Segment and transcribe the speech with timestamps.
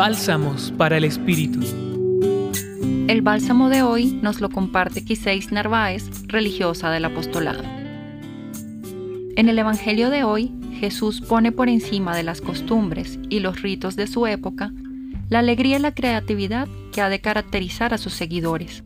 [0.00, 1.60] Bálsamos para el Espíritu.
[3.06, 7.62] El bálsamo de hoy nos lo comparte Quiseis Narváez, religiosa del apostolado.
[9.36, 13.94] En el Evangelio de hoy, Jesús pone por encima de las costumbres y los ritos
[13.94, 14.72] de su época
[15.28, 18.82] la alegría y la creatividad que ha de caracterizar a sus seguidores.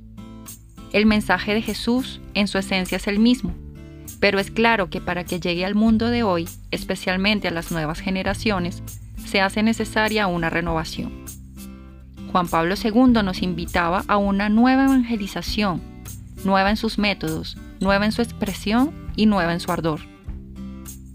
[0.93, 3.55] El mensaje de Jesús en su esencia es el mismo,
[4.19, 8.01] pero es claro que para que llegue al mundo de hoy, especialmente a las nuevas
[8.01, 8.83] generaciones,
[9.35, 11.11] se hace necesaria una renovación.
[12.31, 15.83] Juan Pablo II nos invitaba a una nueva evangelización,
[16.45, 20.03] nueva en sus métodos, nueva en su expresión y nueva en su ardor.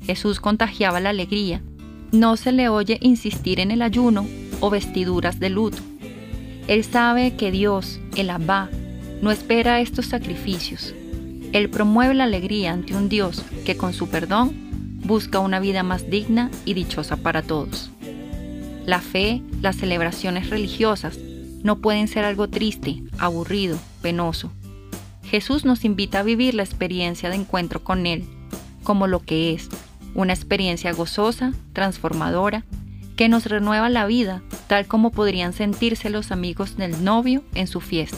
[0.02, 1.62] Jesús contagiaba la alegría.
[2.12, 4.28] No se le oye insistir en el ayuno
[4.60, 5.82] o vestiduras de luto.
[6.68, 8.70] Él sabe que Dios, el Abba,
[9.22, 10.94] no espera estos sacrificios.
[11.54, 16.10] Él promueve la alegría ante un Dios que con su perdón busca una vida más
[16.10, 17.92] digna y dichosa para todos.
[18.90, 21.20] La fe, las celebraciones religiosas,
[21.62, 24.52] no pueden ser algo triste, aburrido, penoso.
[25.24, 28.24] Jesús nos invita a vivir la experiencia de encuentro con Él,
[28.82, 29.70] como lo que es,
[30.16, 32.66] una experiencia gozosa, transformadora,
[33.16, 37.82] que nos renueva la vida, tal como podrían sentirse los amigos del novio en su
[37.82, 38.18] fiesta.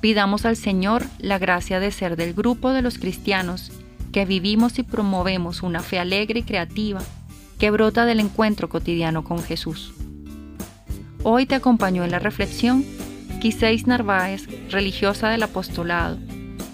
[0.00, 3.70] Pidamos al Señor la gracia de ser del grupo de los cristianos
[4.12, 7.02] que vivimos y promovemos una fe alegre y creativa
[7.58, 9.94] que brota del encuentro cotidiano con Jesús.
[11.22, 12.84] Hoy te acompañó en la reflexión
[13.40, 16.18] Quiseis Narváez, religiosa del apostolado,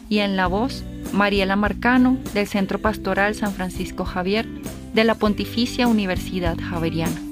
[0.09, 4.47] y en la voz Mariela Marcano del Centro Pastoral San Francisco Javier
[4.95, 7.32] de la Pontificia Universidad Javeriana.